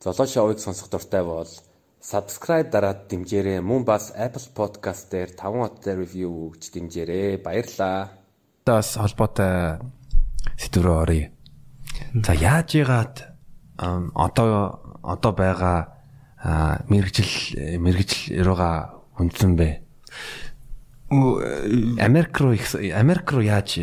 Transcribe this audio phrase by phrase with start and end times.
[0.00, 1.44] Золоо шоуыг сонсох дуртай бол
[2.00, 3.60] subscribe дараад дэмжээрэй.
[3.60, 7.36] Мөн бас Apple Podcast дээр 5 хоттой review өгч дэмжээрэй.
[7.36, 8.08] Баярлалаа.
[8.64, 9.84] Тас холбоотой
[10.56, 11.28] сэдв рүү оръё.
[12.16, 13.28] За яаж яагаад
[13.76, 15.92] одоо одоо байгаа
[16.88, 19.84] мэрэгжил мэрэгжил руугаа хүндсэн бэ?
[21.12, 23.76] Америк руу Америк руу яаж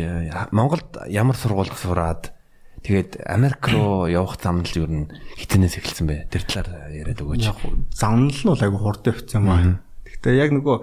[0.50, 2.34] Монголд ямар сургуульд сураад
[2.88, 6.32] Тэгээд Америк руу явах зам нь юу н хитэнээс эхэлсэн бэ?
[6.32, 7.44] Тэр талаар яриад өгөөч.
[7.44, 7.60] Яг
[7.92, 9.84] зам нь л бол айгу хурд явцсан юм аа.
[10.08, 10.76] Гэхдээ яг нөгөө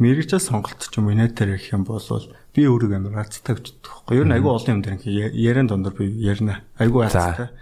[0.00, 4.08] мэрэгжил сонголт ч юм уу инэтер гэх юм бол би өөрөө амар хацтай гэж боддог.
[4.08, 5.04] Ер нь айгу олон юм дээр
[5.36, 6.64] яран дондор би ярина.
[6.80, 7.52] Айгу хацтай.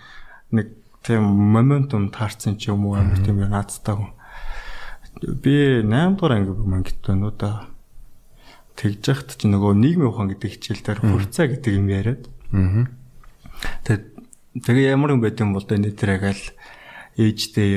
[0.54, 4.14] Нэг тийм моментум таарсан ч юм уу амар тийм юм наацтай хүн.
[5.42, 7.66] Би 8 дугаар анги мангит байна уу да.
[8.78, 12.30] Тэгж яхад чи нөгөө нийгмийн ухаан гэдэг хичээл дээр хурцаа гэдэг юм яриад.
[12.54, 12.86] Аа
[13.84, 14.04] Тэгээд
[14.64, 16.44] тэгээ ямар юм байт юм бол энэ дээр яг л
[17.18, 17.70] ээжтэй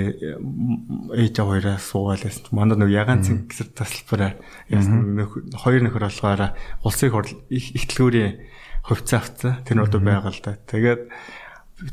[1.18, 4.38] ээж хоёроо суугаал гэсэн чинь манай нэг ягаан цэг гэсэн тасалбараар
[4.70, 6.54] хоёр нөхөр болохоор
[6.86, 7.10] улсын
[7.50, 8.38] ихтлгүүрийн
[8.86, 10.62] хувьцаа авцаа тэр нь одоо байгаа л да.
[10.70, 11.02] Тэгээд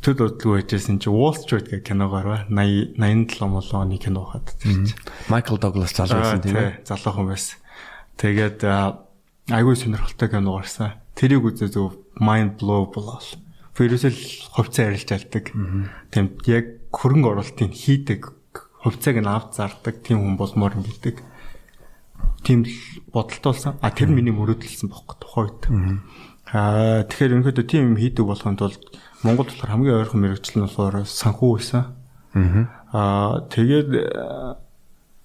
[0.04, 4.52] төд бодлого байжсэн чи Wall Street гэх киногоор ба 80 87 молоо оны кино хаад
[5.32, 6.84] Michael Douglas залуу байсан тийм ээ.
[6.84, 7.56] залуухан байсан.
[8.20, 8.60] Тэгээд
[9.48, 11.00] айгүй сонирхолтой кино гарсан.
[11.16, 13.24] Тэрийг үзээ зөв mind blow болоо
[13.86, 14.18] ерөөсөл
[14.56, 15.44] хувьцаа арилж алдаг.
[16.10, 18.20] Тийм яг хөрөнгө оруулалтыг хийдэг,
[18.82, 21.22] хувьцааг нь авч зардаг тийм хүн болмоор юм гэдэг.
[22.42, 22.74] Тийм л
[23.12, 23.78] бодолтой болсон.
[23.78, 25.62] А тэр миний мөрөөдөлсөн бохоо тухайд.
[26.48, 28.80] Аа тэгэхээр өнөөдөр тийм юм хийдэг болохын тулд
[29.20, 31.84] Монголд болохоор хамгийн ойрхон мэрэгчлэл нь болохоор санхүү байсан.
[32.94, 33.90] Аа тэгээд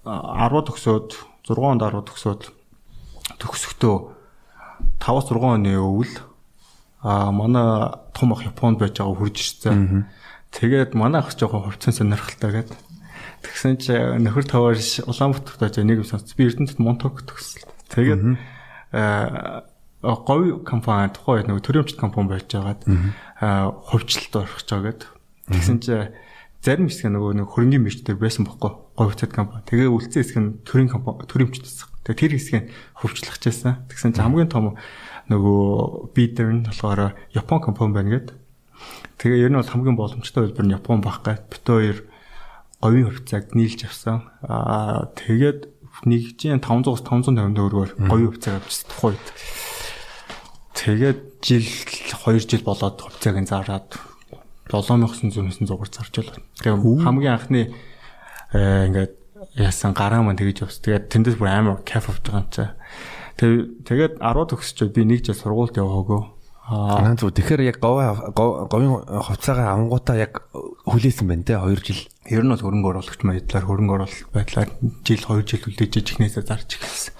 [0.03, 1.09] 10 төгсөөд
[1.47, 2.41] 6 онд 10 төгсөөд
[3.39, 3.95] төгсөхдөө
[4.99, 6.32] 5-6 оны өвөл
[7.03, 10.07] а манай том ах Японд байж байгаа хурж ирсэн.
[10.55, 12.79] Тэгээд манай ах жоохон хувцсан сонирхолтой гэдэг.
[13.43, 13.91] Тэгсэн чи
[14.23, 16.31] нөхөр таваар Улаанбаатарт байж нэг юм сонс.
[16.31, 17.67] Би Эрдэнэт Монтог төгсөл.
[17.91, 18.39] Тэгээд
[20.03, 22.87] говь компани тухайн нэг төрөмчт компани байж байгаад
[23.91, 25.09] хувьчлалд орох гэж байгаа гэдэг.
[25.51, 25.93] Тэгсэн чи
[26.63, 29.67] зарим хэсэг нөгөө нэг хөрөнгөний мэрчдэр байсан бохгүй говь цэд компани.
[29.67, 31.87] Тэгээ үлцэн хэсэг нь төрийн компани төрөмчт байсан.
[32.07, 32.65] Тэгээ тэр хэсгийг
[32.95, 33.87] хувьчлах гэжсэн.
[33.91, 34.79] Тэгсэн чи хамгийн том
[35.31, 38.27] нөгөө бидер нь болохоор Япон компани байна гэд.
[39.21, 41.47] Тэгээ ер нь бол хамгийн боломжтой хэлбэр нь Япон байх гад.
[41.47, 42.03] Бит хоёр
[42.83, 44.27] говийн хувьцааг нийлж авсан.
[44.43, 45.71] Аа тэгээд
[46.03, 49.25] нэгжийн 500-аас 550 төгрөгөөр говийн хувьцааг авчихсан тухайд.
[50.75, 53.87] Тэгээд жил 2 жил болоод хувьцааг нь зараад
[54.67, 56.43] 7900-900 зугаар зарж байлаа.
[56.59, 57.61] Тэгээ хамгийн анхны
[58.51, 59.13] ингээд
[59.55, 60.79] яасан гараа маань тэгэж явс.
[60.83, 62.69] Тэгээд тэндээс бүр амар кайф авч байгаа юм чаа.
[63.37, 66.21] Тэгээд 10 төгсчөө би нэг жил сургуульд яваагүй.
[66.63, 67.33] Аа зөв.
[67.33, 70.47] Тэгэхээр яг говийн хувцаагаа авангуудаа яг
[70.87, 72.07] хүлээсэн байна те 2 жил.
[72.29, 74.69] Ер нь бол хөрөнгө оруулагч байдлаар хөрөнгө оруулалт байдлаар
[75.03, 77.15] жил 2 жил хүлээж ижихнээсээ зарж эхэлсэн.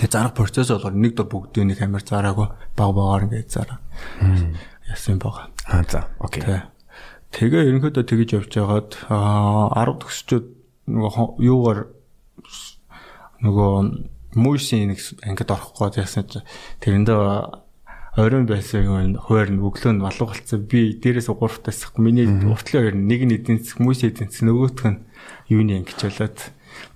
[0.00, 3.78] Тэгээ зарах процесс болохоор нэг дор бүгдийг нэг амир зараагүй баг багаар ингээд зараа.
[4.88, 5.52] Яасан байгаа.
[5.68, 6.08] Аа за.
[6.18, 6.64] Окей.
[7.34, 10.46] Тэгээ ерөнхийдөө тэгж явж байгаад аа 10 төгсчөөд
[10.88, 11.80] нөгөө юугаар
[13.44, 13.72] нөгөө
[14.36, 16.38] мөшийн нэг ангид орох гээд яасан чи
[16.82, 17.18] тэрэндээ
[18.16, 22.82] оройн байсан юм хойр нь өглөө нь алуу галцсан би дээрээс 3 тасах миний уртлын
[22.82, 25.02] хоёр нэг нь мөс эдийн засаг нөгөөх нь
[25.50, 26.38] юуны ангиж болоод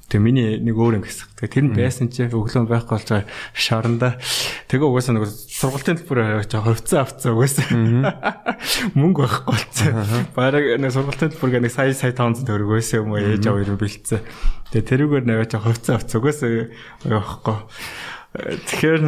[0.09, 1.29] Тэгээ миний нэг өөр ингэс.
[1.37, 4.17] Тэгээ тэр нь байсан чи өглөө байхгүй болж байгаа шаранда.
[4.73, 7.69] Тэгээ угаасаа нэг сургалтын төлбөр жоо хувьцаа авцсан угаасаа.
[8.97, 10.33] Мөнгө байхгүй болцсон.
[10.33, 13.77] Бараг нэг сургалтын төлбөр нэг сая сая 500 төгрөг байсан юм уу ээж аваа ирүү
[13.85, 14.25] бэлдсэн.
[14.73, 16.73] Тэгээ тэрүүгээр нэг жоо хувьцаа авцсан угаасаа
[17.05, 17.59] явахгүй.
[18.65, 19.03] Тэгэхээр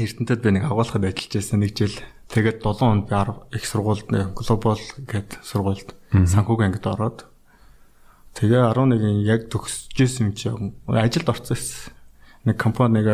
[0.00, 1.96] Эрдэнэтэд би нэг агуулгад ажиллаж байсан нэг жил.
[2.32, 7.28] Тэгээд 7 хонд би 10 их сургуульд глобал гэдэг сургуульд санхүүг ангид ороод
[8.36, 10.52] Тэгээ 11-ийн яг төгсөжсэн юм чи
[10.92, 11.92] ажилд орсон байсан.
[12.44, 13.08] Нэг компаниг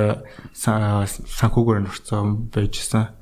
[0.50, 3.14] санхүүгээр нөрцөн байжсэн.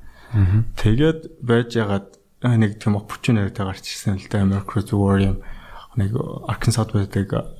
[0.80, 5.36] Тэгээд байж ягаад нэг тийм opportunity гарч ирсэн л да America зүгээр юм
[6.00, 6.16] нэг
[6.48, 7.52] Arkansas байдаг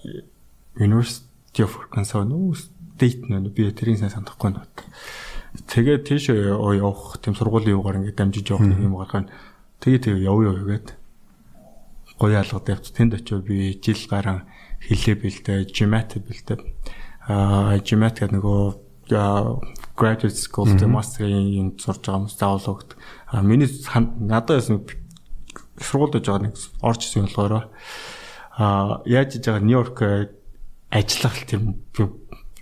[0.81, 4.65] University of Arkansas нүү state нөө би тэрийг сайн санахгүй байна.
[5.69, 9.31] Тэгээд тийш явах тийм сургуулийн юугаар ингээд дамжиж явах юм гарах нь
[9.85, 11.00] тэгээ тэгээ яв яв гэдэг
[12.21, 14.45] гоё алгад явц тэнд очив би жил гарan
[14.85, 16.59] хилээ бэлдээ, GMAT бэлдээ.
[17.33, 18.61] Аа GMAT гэдэг нөгөө
[19.97, 23.01] graduate school тэ master-ийн сурж байгаа заавал өгд.
[23.33, 23.73] Аа миний
[24.21, 24.85] надад яасан
[25.81, 27.73] сургуульд байж байгаа нэг орж исэн болохоор
[28.61, 29.99] аа яаж иж байгаа Нью-Йорк
[30.93, 31.81] ажиллах тийм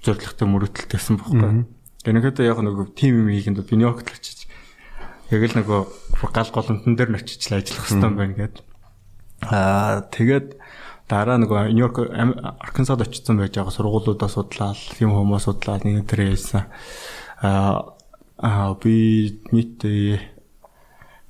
[0.06, 1.66] зорилготой мөрөдөлтэйсэн бохоггүй.
[2.06, 4.46] Гэнэхэд яг нэг тим юм хийхэд би Нью-Йоркт очиж
[5.34, 5.80] яг л нөгөө
[6.30, 8.67] гал голомтон дээр нь очиж ажиллах юм байна гэдэг
[9.46, 10.58] Аа тэгээд
[11.06, 12.10] дараа нөгөө Нью-Йорк
[12.58, 16.66] Аркансад очсон байж байгаа сургуулиудаа судлаад тийм хүмүүс судлаад нэг тэр яасан.
[17.38, 19.78] Аа би нийт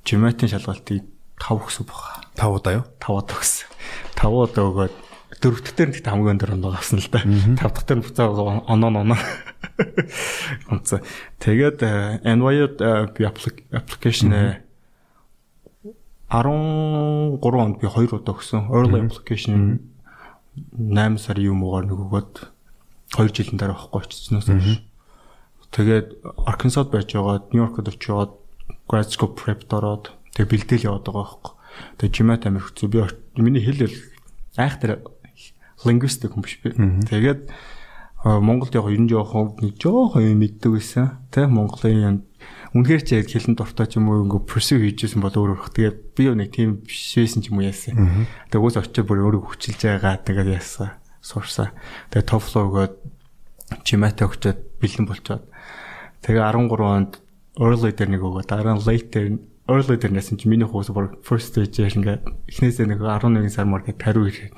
[0.09, 1.05] жимэтийн шалгалтыг
[1.37, 2.25] 5 өгсөн баг.
[2.35, 2.85] 5 удаа юу?
[2.99, 3.69] 5 удаа өгсөн.
[4.17, 4.95] 5 удаа өгөөд
[5.39, 7.23] дөрөв дэх дээр нэгт хамгийн өндөр оноо авсан л да.
[7.23, 8.27] 5 дахь дээр буцаа
[8.67, 9.17] оноо оноо.
[10.71, 10.99] Онцоо.
[11.39, 11.79] Тэгээд
[12.25, 12.79] NYU-д
[13.15, 14.59] би application
[16.29, 18.69] 13 онд би 2 удаа өгсөн.
[18.69, 19.89] Early application
[20.77, 22.33] 8 сарын юм уугаар нэг өгөөд
[23.17, 24.85] 2 жилийн дараа авахгүй очсноос хойш.
[25.73, 26.07] Тэгээд
[26.45, 28.37] Arkansas байж байгаа, New York-д очиод
[28.89, 31.53] grad school prep дороод тэгээд бэлдээл яваад байгаа байхгүй.
[31.97, 32.89] Тэгээд Жимат амир хэцүү.
[32.89, 33.89] Би миний хэл
[34.57, 35.01] айхтар
[35.85, 36.73] лингвистик хүн биш би.
[36.73, 37.49] Тэгээд
[38.25, 41.21] Монголд яг ер нь жоохон нэг жоохон юм мэддэг байсан.
[41.31, 42.25] Тэ Монголын
[42.75, 45.73] үнэхээр ч яг хэлэн дуртай ч юм уу ингээ pursue хийжсэн бол өөр өөр.
[45.73, 48.27] Тэгээд би юу нэг тийм биш байсан ч юм уу яасан.
[48.53, 50.93] Тэгээд уус очиж бүр өөрийгөө хүчилж байгаа тэгээд яасан.
[51.25, 51.73] Сурсан.
[52.13, 52.93] Тэгээд TOEFL өгөөд
[53.81, 55.43] чимэт өгчөөд бэлэн болчоод.
[56.21, 57.11] Тэгээ 13 онд
[57.57, 58.45] early дээр нэг өгөө.
[58.45, 59.27] Дараа нь late дээр
[59.69, 63.97] early дээр нэсэн чи миний хуус бүр first stage ингээ эхнээсээ нэг 11 сар марket
[64.01, 64.53] 50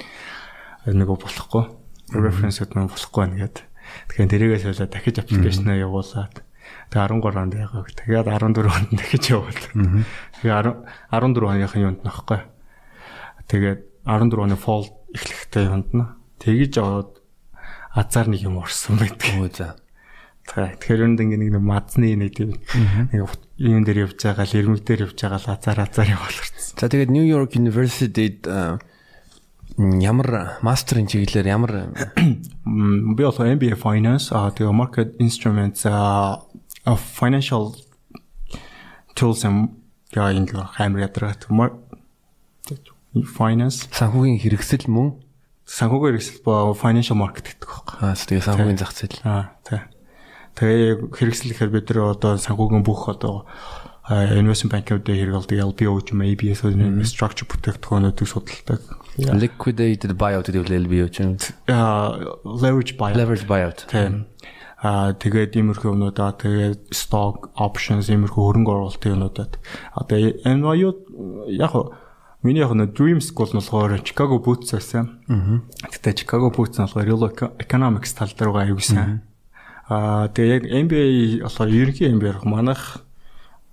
[0.88, 1.66] нөгөө болохгүй
[2.16, 3.58] reference-д мөн болохгүй нэгэд.
[4.12, 6.44] Тэгэхээр тэрийгээ солиод дахиж аппликейшнаа явуулаад
[6.92, 9.62] тэгээ 13 онд яагаад тэгээд 14 онд дахиж явуул.
[10.42, 10.56] Тэгээ
[11.12, 12.42] 14 оныхын юунд нөхгүй.
[13.48, 16.08] Тэгээд 14 оны fall эхлэхдээ юунд нь
[16.42, 17.12] тэгж аваад
[17.96, 19.30] азар нэг юм орсон байдаг.
[19.40, 19.76] Өө за.
[20.52, 22.58] Тэгэхээр үүнд ингээ нэг мадны нэг тийм
[23.14, 23.20] нэг
[23.62, 26.76] юм дээр явж байгаа л ирмэг дээр явж байгаа л азар азар явуулсан.
[26.82, 28.50] За тэгээд New York University-д
[29.78, 31.72] ямар мастерын чиглэлээр ямар
[32.66, 35.86] би бол MBA finance а тэгээ market instruments
[36.86, 37.76] а financial
[39.16, 39.78] tools and
[40.16, 41.48] яа ингэ хаймар ядрагт
[43.36, 45.20] finance санхүүгийн хэрэгсэл мөн
[45.68, 47.96] санхүүгийн хэрэгсэл ба financial market гэдэг байхгүй.
[48.04, 49.20] Аа тэгээ санхүүгийн зах зээл.
[49.24, 49.80] Аа тий.
[50.56, 53.48] Тэгээ хэрэгсэл гэхээр бид нар одоо санхүүгийн бүх одоо
[54.12, 56.64] investment bank-уудад хэрэгэлдэг LBO ч юм ABS
[57.08, 58.80] structure бүтээгдэхүүнүүдийг судалдаг.
[59.16, 61.40] Liquidated buyout гэдэг LBO ч юм.
[61.72, 63.16] Аа leverage buyout.
[63.16, 63.88] Leverage buyout.
[63.88, 64.28] Тийм.
[64.82, 69.62] Аа тэгээд иймэрхүү юмнуудаа тэгээд stock options иймэрхүү хөрөнгө оруулалтын юмнуудад
[69.94, 70.90] одоо NYU
[71.54, 71.74] яг
[72.42, 75.22] миний яг нэг dream school нь болохоор Chicago Boots байсан.
[75.30, 75.62] Аа.
[75.86, 77.30] Тэгтээ Chicago Boots нь болохоор real
[77.62, 79.22] economics тал дээр байгаа юу гэсэн.
[79.86, 83.06] Аа тэгээд яг MBA болохоор ерөнхий MBA манайх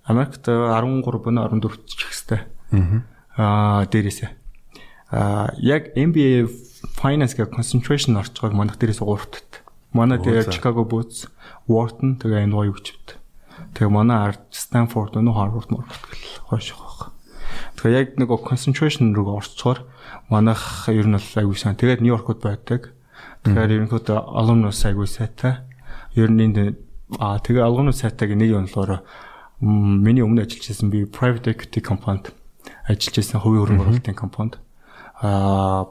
[0.05, 2.43] Америкт 13 буюу 14 ч их хэвээр.
[3.33, 4.29] Аа дээрээсээ.
[5.09, 6.45] Аа яг MBA
[7.01, 9.48] finance гэх concentration орчгоог манайх дээрээс 3 тат.
[9.93, 11.25] Манай тэгээ Chicago Boots,
[11.65, 13.17] Wharton тэгээ NYU гэвчт.
[13.73, 17.09] Тэгээ манай ард Stanford өнөө Harvard мөр гэл хойш байгаа.
[17.79, 19.89] Тэгээ яг нэг concentration руу орцохоор
[20.29, 21.79] манайх ер нь бол аягүй сайн.
[21.79, 22.93] Тэгээд York-д байдаг.
[23.43, 25.65] Тэгэхээр ерөнхийдөө alumnus аягүй сайтай.
[26.13, 26.77] Ер нь энэ
[27.17, 29.01] аа тэгээ alumnus сайтаг нэг юм болохоор
[29.61, 32.29] миний өмнө ажиллаж байсан би private equity компанид
[32.85, 34.55] ажиллаж байсан хувийн хөрөнгө оруулалтын компанид
[35.25, 35.89] аа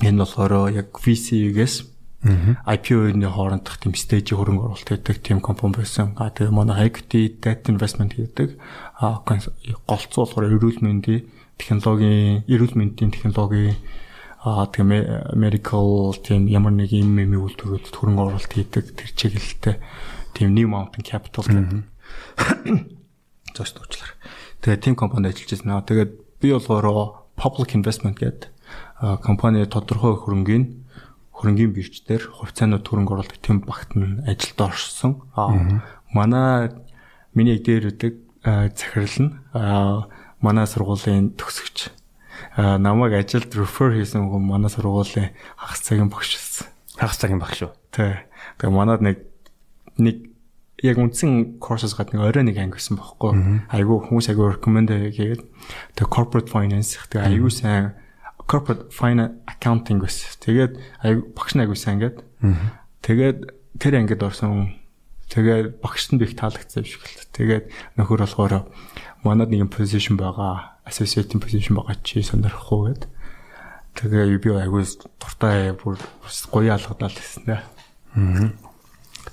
[0.00, 1.74] энэ болохоор яг VC-гээс
[2.20, 6.12] IPO-ны хоорондох тийм стейжийн хөрөнгө оруулалт хийдэг тийм компани байсан.
[6.20, 8.60] А тэгээ манай equity debt investment хийдэг.
[9.00, 11.24] А голцоо болохоор эрүүл мэндийн
[11.56, 13.80] технологийн эрүүл мэндийн технологийн
[14.44, 19.76] а тэгээ medical тийм ямар нэг юм юм үйлдвэрүүд хөрөнгө оруулалт хийдэг тэр чиглэлтэй
[20.36, 21.88] тийм New Mountain Capital гэдэг
[23.56, 24.12] зоос дуучлаар.
[24.60, 25.84] Тэгээ team компанид ажиллаж байна.
[25.88, 28.52] Тэгээд би болохоор public investment гэдэг
[29.24, 30.20] компани тодорхой
[31.40, 35.24] хөрөнгийн хөрөнгийн бирждэр хувьцаанууд хөрөнгө оруулалт team багт нь ажилд орсон.
[35.32, 35.80] Аа
[36.12, 36.68] манай
[37.32, 38.14] миний дээрүүдэг
[38.76, 39.32] захирал нь
[40.44, 41.96] манай сургуулийн төгсөгч
[42.56, 46.66] намайг ажилд refer хийсэн хүн манай сургуулийн хагас цагийн багш байсан.
[47.00, 47.72] Хагас цагийн багш шүү.
[47.92, 48.20] Тий.
[48.60, 49.24] Тэгээ манад нэг
[49.96, 50.32] нэг
[50.82, 53.64] яг үндсэн courses гадна орой нэг анги гэсэн бохоггүй.
[53.68, 55.44] Айгу хүмүүс айгу recommend хийгээд
[55.96, 57.96] тэг corporate finance тэг айгу сайн
[58.50, 60.42] corporate finance accounting гэсэн.
[60.42, 60.72] Тэгээд
[61.38, 62.18] багш нь айгу сайн гээд.
[63.06, 63.38] Тэгээд
[63.78, 64.74] тэр ангид орсон
[65.30, 67.30] тэгээд багшд нь их таалагдсан юм шиг л.
[67.30, 67.64] Тэгээд
[67.94, 68.66] нөхөр болохоор
[69.22, 70.82] манад нэг position байгаа.
[70.82, 73.02] Associate position байгаа чи сонирхгүй гээд.
[73.94, 74.82] Тэгээ би айгу
[75.22, 75.94] дуртай бүр
[76.50, 77.62] гоё алгадал гэсэн дээ.
[78.18, 78.50] Аа.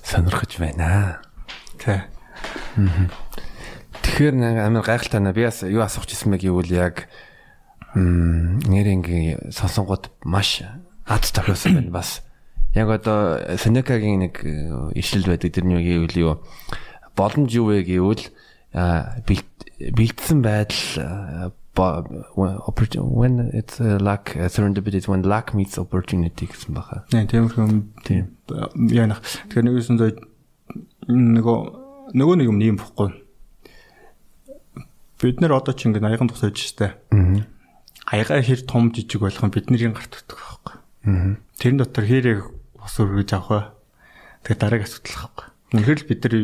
[0.05, 1.25] Сонирхож байна.
[1.81, 2.05] Тий.
[4.05, 5.33] Тэгэхээр нэг амар гайхалтай наа.
[5.33, 7.09] Би бас юу асуух гэсэн мэг гэвэл яг
[7.97, 10.61] нэрингийн сонсонгууд маш
[11.05, 12.21] ад тохиосон байна бас.
[12.75, 14.43] Яг одоо Сенекагийн нэг
[14.93, 16.33] ишлэл байдаг тэрний гэвэл юу
[17.15, 18.29] боломж юу вэ гэвэл
[18.73, 27.05] бэлдсэн байдал when it's uh, luck uh, serendipity when luck meets opportunity гэсэн баха.
[27.09, 27.93] Тийм юм.
[28.03, 28.33] Тийм.
[28.89, 29.21] Яа нах.
[29.21, 30.11] Тэгэхээр нэгсэн зөө
[31.07, 31.57] нөгөө
[32.17, 33.13] нөгөө нэг юм нэм бохгүй.
[35.21, 36.97] Бид нэр одоо ч ингэ аяган тусаж штэ.
[37.13, 37.45] Аа.
[38.07, 40.75] Аяга хэр том жижиг болох нь бидний гарт утдаг байхгүй.
[41.11, 41.35] Аа.
[41.59, 42.39] Тэрэн дотор хэрэг
[42.79, 43.65] ус өргөж авах бай.
[44.47, 45.47] Тэгээ дараагийн асуудал байхгүй.
[45.75, 46.35] Үнэхээр л бид нар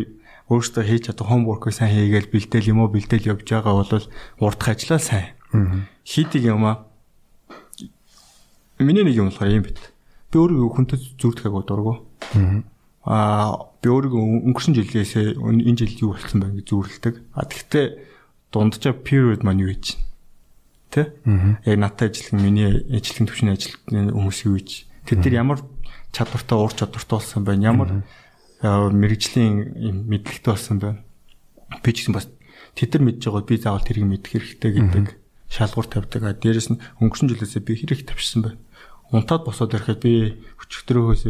[0.52, 3.96] өөрсдөө хийж чадах homework сайн хийгээл бэлдээл юм уу бэлдээл явж байгаа бол
[4.44, 5.32] урдах ажиллаа сайн.
[6.04, 6.84] Хийдэг юм аа.
[8.76, 9.80] Миний нэг юм болохоор юм бит.
[10.36, 12.04] Би өөрийгөө хүнтэй зүрдэхэг дургу.
[13.08, 17.16] Аа би өөрийгөө өнгөрсөн жилээс энэ жил юу болсон бэ гэж зүрлдэг.
[17.32, 17.86] А тэгтээ
[18.52, 19.96] дунджаа period маань юу гэж
[20.94, 21.18] тэ?
[21.66, 24.70] Яг надтай ажиллах миний ажлын төвчний ажилтны хүмүүс юу гэж.
[25.10, 25.60] Тэд нар ямар
[26.14, 27.66] чадвартай уур чадвартай болсон байна.
[27.66, 27.90] Ямар
[28.62, 31.02] мэрэгжлийн мэдлэгтэй болсон байна.
[31.82, 32.30] Би ч гэсэн бас
[32.78, 35.06] тэд нар мэдж байгаа би заавал тэрийг мэдэх хэрэгтэй гэдэг
[35.50, 36.22] шалгуур тавьдаг.
[36.24, 38.62] А дээрэс нь өнгөрсөн жилээсээ би хэрэг тавьсан байна.
[39.10, 41.26] Унтаад босоод ирэхэд би өчигдрөөс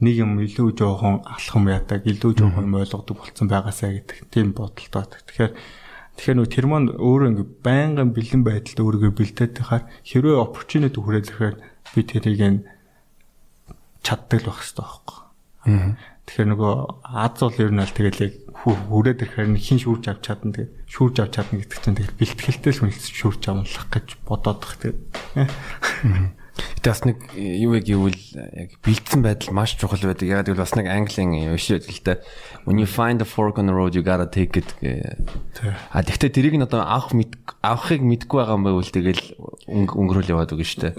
[0.00, 5.06] нэг юм илүү жоохон алхам яадаг, илүү жоохон ойлгодог болцсон байгаасаа гэдэг тийм бодолтой.
[5.06, 5.52] Тэгэхээр
[6.14, 11.28] тэгэхээр нөө тэр маань өөрөө ингээ байнгын бэлэн байдалд өөрийгөө бэлдээд тахаар хэрвээ opportunity хүрээд
[11.30, 11.56] ирэхээр
[11.94, 12.40] би тэрийг
[14.04, 15.18] чаддаг л байх хэрэгтэй байхгүй.
[16.24, 16.72] Тэгэхээр нөгөө
[17.04, 21.16] Аз бол ер нь аль тэгэл яг хүрээд ирэхээр хин шүүрж авч чадна тэгээд шүүрж
[21.20, 25.00] авч чадна гэдэг чинь тэгэл бэлтгэлтэй л хүн шүүрж амлах гэж бодоод бах тэгээд.
[26.54, 30.28] Гэтэ бас нэг юу яг гэвэл яг бэлдсэн байдал маш чухал байдаг.
[30.30, 32.22] Яг гэвэл бас нэг английн юм шиг л дээ.
[32.64, 34.70] When you find a fork on the road you gotta take it.
[35.90, 39.22] А тэгтээ тэрийг нь одоо авах мэд авахыг мэдгүй байгаа юм байвал тэгэл
[39.66, 40.92] өнгөрөөл яваад үгүй шүү дээ.